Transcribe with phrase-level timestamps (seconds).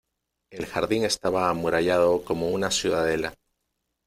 [0.49, 3.35] el jardín estaba amurallado como una ciudadela.